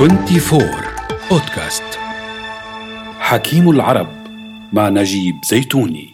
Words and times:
24 0.00 0.62
بودكاست 1.30 1.82
حكيم 3.18 3.70
العرب 3.70 4.08
مع 4.72 4.88
نجيب 4.88 5.34
زيتوني. 5.50 6.08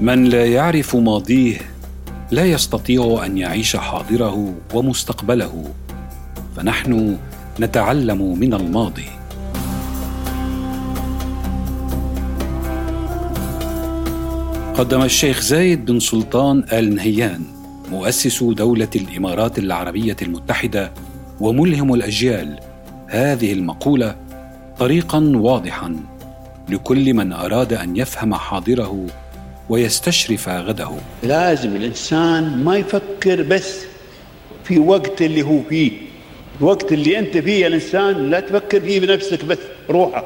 من 0.00 0.24
لا 0.24 0.46
يعرف 0.46 0.96
ماضيه 0.96 1.58
لا 2.30 2.44
يستطيع 2.44 3.22
أن 3.26 3.38
يعيش 3.38 3.76
حاضره 3.76 4.54
ومستقبله 4.74 5.64
فنحن 6.56 7.18
نتعلم 7.60 8.38
من 8.38 8.54
الماضي. 8.54 9.08
قدم 14.74 15.02
الشيخ 15.02 15.40
زايد 15.40 15.84
بن 15.84 16.00
سلطان 16.00 16.64
آل 16.72 16.94
نهيان. 16.94 17.61
مؤسس 17.92 18.44
دولة 18.44 18.88
الإمارات 18.96 19.58
العربية 19.58 20.16
المتحدة 20.22 20.92
وملهم 21.40 21.94
الأجيال 21.94 22.58
هذه 23.06 23.52
المقولة 23.52 24.16
طريقا 24.78 25.32
واضحا 25.34 25.96
لكل 26.68 27.14
من 27.14 27.32
أراد 27.32 27.72
أن 27.72 27.96
يفهم 27.96 28.34
حاضره 28.34 29.06
ويستشرف 29.68 30.48
غده. 30.48 30.90
لازم 31.22 31.76
الإنسان 31.76 32.64
ما 32.64 32.76
يفكر 32.76 33.42
بس 33.42 33.80
في 34.64 34.78
وقت 34.78 35.22
اللي 35.22 35.42
هو 35.42 35.60
فيه. 35.68 35.92
الوقت 36.60 36.92
اللي 36.92 37.18
أنت 37.18 37.38
فيه 37.38 37.62
يا 37.62 37.66
الإنسان 37.66 38.30
لا 38.30 38.40
تفكر 38.40 38.80
فيه 38.80 39.00
بنفسك 39.00 39.44
بس 39.44 39.58
روحك 39.90 40.24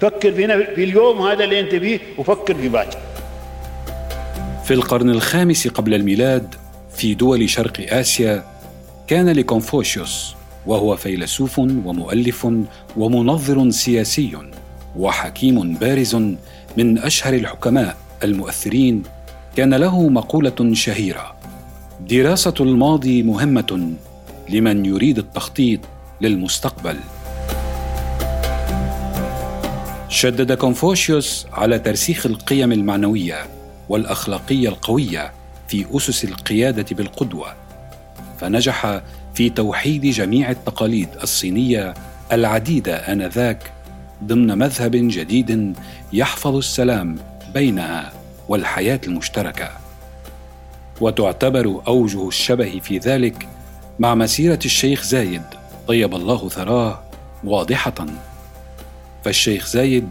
فكر 0.00 0.32
في, 0.32 0.74
في 0.74 0.84
اليوم 0.84 1.22
هذا 1.22 1.44
اللي 1.44 1.60
أنت 1.60 1.74
فيه 1.74 2.00
وفكر 2.18 2.54
في 2.54 2.68
باكر 2.68 2.98
في 4.64 4.74
القرن 4.74 5.10
الخامس 5.10 5.68
قبل 5.68 5.94
الميلاد 5.94 6.54
في 6.96 7.14
دول 7.14 7.50
شرق 7.50 7.92
آسيا 7.94 8.44
كان 9.06 9.28
لكونفوشيوس 9.28 10.34
وهو 10.66 10.96
فيلسوف 10.96 11.58
ومؤلف 11.58 12.48
ومنظر 12.96 13.70
سياسي 13.70 14.36
وحكيم 14.96 15.74
بارز 15.74 16.14
من 16.76 16.98
أشهر 16.98 17.34
الحكماء 17.34 17.96
المؤثرين 18.24 19.02
كان 19.56 19.74
له 19.74 20.08
مقولة 20.08 20.72
شهيرة 20.72 21.34
دراسة 22.00 22.54
الماضي 22.60 23.22
مهمة 23.22 23.92
لمن 24.48 24.86
يريد 24.86 25.18
التخطيط 25.18 25.80
للمستقبل 26.20 26.96
شدد 30.08 30.52
كونفوشيوس 30.52 31.46
على 31.52 31.78
ترسيخ 31.78 32.26
القيم 32.26 32.72
المعنوية 32.72 33.46
والأخلاقية 33.88 34.68
القوية 34.68 35.32
في 35.68 35.86
أسس 35.96 36.24
القيادة 36.24 36.96
بالقدوة 36.96 37.54
فنجح 38.40 39.00
في 39.34 39.50
توحيد 39.50 40.06
جميع 40.06 40.50
التقاليد 40.50 41.08
الصينية 41.22 41.94
العديدة 42.32 42.96
آنذاك 42.96 43.72
ضمن 44.24 44.58
مذهب 44.58 44.90
جديد 44.94 45.76
يحفظ 46.12 46.56
السلام 46.56 47.18
بينها 47.54 48.12
والحياة 48.48 49.00
المشتركة. 49.06 49.70
وتعتبر 51.00 51.82
أوجه 51.86 52.28
الشبه 52.28 52.80
في 52.82 52.98
ذلك 52.98 53.48
مع 53.98 54.14
مسيرة 54.14 54.58
الشيخ 54.64 55.02
زايد 55.02 55.42
طيب 55.88 56.14
الله 56.14 56.48
ثراه 56.48 57.02
واضحة. 57.44 58.06
فالشيخ 59.24 59.66
زايد 59.66 60.08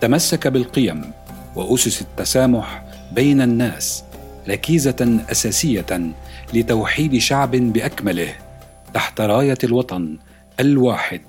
تمسك 0.00 0.46
بالقيم 0.46 1.12
وأسس 1.56 2.02
التسامح 2.02 2.84
بين 3.12 3.42
الناس 3.42 4.04
ركيزه 4.48 5.24
أساسية 5.30 6.12
لتوحيد 6.54 7.18
شعب 7.18 7.50
بأكمله 7.50 8.34
تحت 8.94 9.20
راية 9.20 9.58
الوطن 9.64 10.18
الواحد 10.60 11.20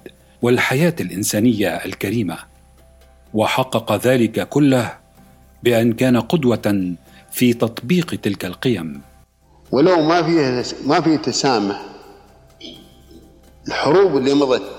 والحياة 0.42 0.96
الإنسانية 1.00 1.68
الكريمة. 1.68 2.38
وحقق 3.34 4.08
ذلك 4.08 4.50
كله 4.50 4.94
بأن 5.64 5.94
كان 5.94 6.18
قدوة 6.18 6.96
في 7.32 7.54
تطبيق 7.54 8.16
تلك 8.16 8.46
القيم. 8.46 9.02
ولو 9.72 10.02
ما 10.02 10.24
فيها 10.24 10.64
ما 10.86 11.02
في 11.02 11.18
تسامح 11.18 11.82
الحروب 13.68 14.18
اللي 14.18 14.34
مضت 14.34 14.72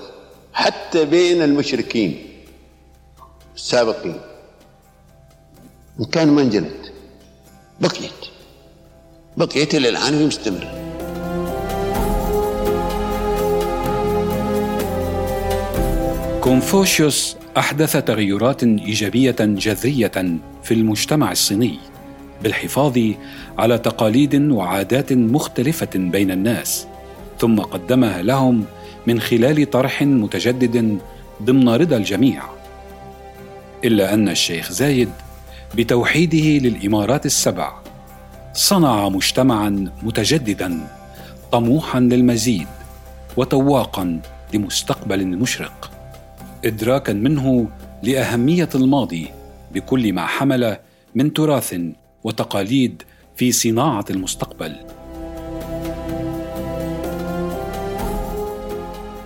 حتى 0.53 1.05
بين 1.05 1.41
المشركين 1.41 2.27
السابقين 3.55 4.19
إن 5.99 6.05
كان 6.05 6.27
ما 6.27 6.41
انجلت. 6.41 6.93
بقيت. 7.81 8.11
بقيت 9.37 9.75
إلى 9.75 9.89
الآن 9.89 10.13
وهي 10.13 10.25
مستمرة 10.25 10.87
كونفوشيوس 16.41 17.37
أحدث 17.57 17.97
تغيرات 17.97 18.63
إيجابية 18.63 19.35
جذرية 19.39 20.37
في 20.63 20.73
المجتمع 20.73 21.31
الصيني 21.31 21.79
بالحفاظ 22.43 22.99
على 23.57 23.77
تقاليد 23.77 24.51
وعادات 24.51 25.13
مختلفة 25.13 25.89
بين 25.95 26.31
الناس 26.31 26.87
ثم 27.39 27.59
قدمها 27.59 28.21
لهم 28.21 28.65
من 29.07 29.19
خلال 29.21 29.69
طرح 29.69 30.01
متجدد 30.01 30.97
ضمن 31.43 31.69
رضا 31.69 31.97
الجميع. 31.97 32.43
إلا 33.83 34.13
أن 34.13 34.29
الشيخ 34.29 34.71
زايد 34.71 35.09
بتوحيده 35.75 36.67
للإمارات 36.67 37.25
السبع. 37.25 37.73
صنع 38.53 39.09
مجتمعا 39.09 39.91
متجددا 40.03 40.87
طموحا 41.51 41.99
للمزيد 41.99 42.67
وتواقا 43.37 44.21
لمستقبل 44.53 45.27
مشرق. 45.27 45.91
ادراكا 46.65 47.13
منه 47.13 47.67
لأهمية 48.03 48.69
الماضي 48.75 49.27
بكل 49.73 50.13
ما 50.13 50.25
حمل 50.25 50.77
من 51.15 51.33
تراث 51.33 51.75
وتقاليد 52.23 53.03
في 53.35 53.51
صناعة 53.51 54.05
المستقبل. 54.09 54.75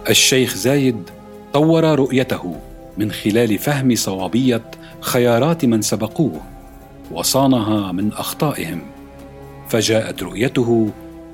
الشيخ 0.09 0.55
زايد 0.55 1.09
طور 1.53 1.83
رؤيته 1.83 2.55
من 2.97 3.11
خلال 3.11 3.57
فهم 3.57 3.95
صوابية 3.95 4.61
خيارات 5.01 5.65
من 5.65 5.81
سبقوه 5.81 6.41
وصانها 7.11 7.91
من 7.91 8.13
أخطائهم 8.13 8.81
فجاءت 9.69 10.23
رؤيته 10.23 10.89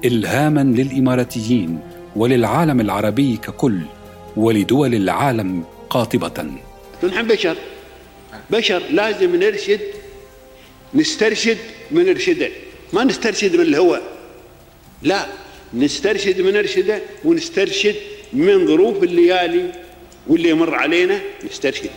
الهاما 0.06 0.64
للإماراتيين 0.64 1.80
وللعالم 2.16 2.82
العربي 2.82 3.38
ككل 3.38 3.82
ولدول 4.38 4.96
العالم 4.96 5.64
قاطبة. 5.90 6.46
نحن 7.04 7.28
بشر. 7.28 7.58
بشر 8.50 8.84
لازم 8.92 9.36
نرشد 9.36 9.80
نسترشد 10.94 11.58
من 11.92 12.10
ارشده 12.10 12.50
ما 12.94 13.04
نسترشد 13.04 13.56
من 13.56 13.62
الهوى. 13.62 14.00
لا 15.04 15.26
نسترشد 15.74 16.42
من 16.42 16.56
ارشده 16.56 17.02
ونسترشد 17.26 17.96
من 18.34 18.68
ظروف 18.68 19.04
الليالي 19.04 19.72
واللي 20.28 20.50
يمر 20.50 20.76
علينا 20.76 21.20
نسترشد. 21.52 21.90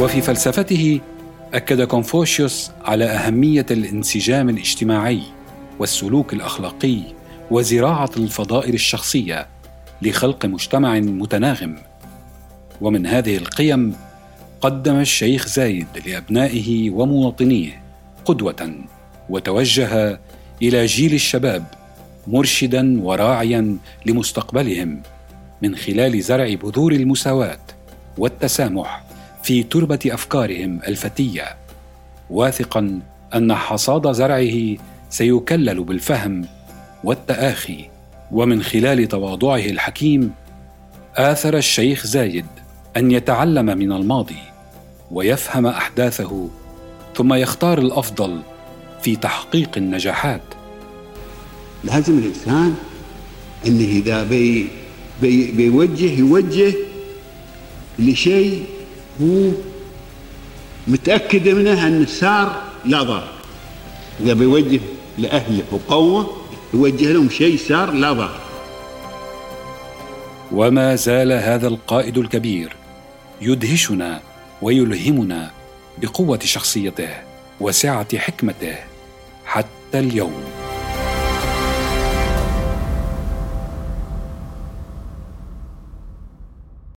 وفي 0.00 0.20
فلسفته 0.20 1.00
أكد 1.54 1.82
كونفوشيوس 1.82 2.70
على 2.84 3.04
أهمية 3.04 3.66
الانسجام 3.70 4.48
الاجتماعي 4.48 5.22
والسلوك 5.78 6.32
الأخلاقي 6.32 6.98
وزراعة 7.50 8.10
الفضائل 8.16 8.74
الشخصية 8.74 9.46
لخلق 10.02 10.46
مجتمع 10.46 11.00
متناغم. 11.00 11.76
ومن 12.80 13.06
هذه 13.06 13.36
القيم 13.36 13.96
قدم 14.60 14.96
الشيخ 14.96 15.46
زايد 15.46 15.86
لأبنائه 16.06 16.90
ومواطنيه 16.90 17.82
قدوة 18.24 18.74
وتوجه 19.28 20.20
إلى 20.62 20.86
جيل 20.86 21.14
الشباب 21.14 21.64
مرشدا 22.26 23.00
وراعيا 23.02 23.76
لمستقبلهم 24.06 25.02
من 25.62 25.76
خلال 25.76 26.22
زرع 26.22 26.54
بذور 26.54 26.92
المساواة 26.92 27.60
والتسامح. 28.18 29.09
في 29.42 29.62
تربة 29.62 29.98
أفكارهم 30.06 30.80
الفتية. 30.88 31.56
واثقا 32.30 33.00
أن 33.34 33.54
حصاد 33.54 34.12
زرعه 34.12 34.76
سيكلل 35.10 35.84
بالفهم 35.84 36.46
والتآخي 37.04 37.84
ومن 38.32 38.62
خلال 38.62 39.08
تواضعه 39.08 39.64
الحكيم 39.64 40.32
آثر 41.16 41.56
الشيخ 41.56 42.06
زايد 42.06 42.46
أن 42.96 43.10
يتعلم 43.10 43.66
من 43.66 43.92
الماضي 43.92 44.38
ويفهم 45.10 45.66
أحداثه 45.66 46.48
ثم 47.16 47.34
يختار 47.34 47.78
الأفضل 47.78 48.40
في 49.02 49.16
تحقيق 49.16 49.70
النجاحات. 49.76 50.42
لازم 51.84 52.18
الإنسان 52.18 52.74
انه 53.66 53.84
إذا 53.84 54.24
بي 54.24 54.68
بي 55.22 55.52
بيوجه 55.52 56.18
يوجه 56.18 56.74
لشيء 57.98 58.64
هو 59.22 59.50
متأكد 60.88 61.48
منها 61.48 61.86
أن 61.86 62.02
السار 62.02 62.62
لا 62.84 63.02
ضرر 63.02 63.28
إذا 64.20 64.32
بيوجه 64.32 64.80
لأهله 65.18 65.62
وقوة 65.72 66.36
يوجه 66.74 67.12
لهم 67.12 67.30
شيء 67.30 67.56
سار 67.56 67.90
لا 67.90 68.12
ضرر 68.12 68.40
وما 70.52 70.96
زال 70.96 71.32
هذا 71.32 71.68
القائد 71.68 72.18
الكبير 72.18 72.76
يدهشنا 73.40 74.20
ويلهمنا 74.62 75.50
بقوة 75.98 76.38
شخصيته 76.44 77.10
وسعة 77.60 78.18
حكمته 78.18 78.76
حتى 79.44 79.98
اليوم. 79.98 80.59